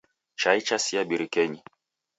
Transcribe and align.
Chai 0.39 0.59
chasia 0.67 1.01
birikenyi. 1.09 1.59